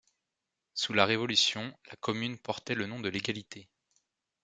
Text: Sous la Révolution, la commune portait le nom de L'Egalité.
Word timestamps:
Sous 0.73 0.93
la 0.93 1.05
Révolution, 1.05 1.77
la 1.87 1.95
commune 1.97 2.39
portait 2.39 2.73
le 2.73 2.87
nom 2.87 2.99
de 3.01 3.07
L'Egalité. 3.09 3.69